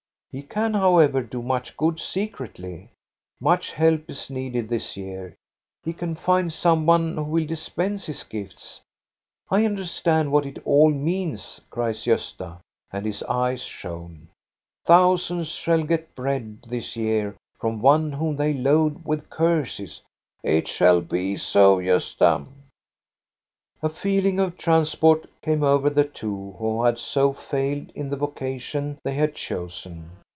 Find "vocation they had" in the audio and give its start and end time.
28.15-29.33